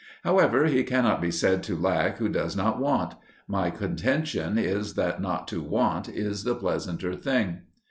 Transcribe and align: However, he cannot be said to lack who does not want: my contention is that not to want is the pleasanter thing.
However, 0.23 0.65
he 0.65 0.81
cannot 0.83 1.21
be 1.21 1.29
said 1.29 1.61
to 1.61 1.75
lack 1.77 2.17
who 2.17 2.27
does 2.27 2.57
not 2.57 2.79
want: 2.79 3.13
my 3.47 3.69
contention 3.69 4.57
is 4.57 4.95
that 4.95 5.21
not 5.21 5.47
to 5.49 5.61
want 5.61 6.09
is 6.09 6.43
the 6.43 6.55
pleasanter 6.55 7.13
thing. 7.13 7.59